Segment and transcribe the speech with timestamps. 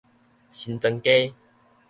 [0.49, 1.35] 新莊街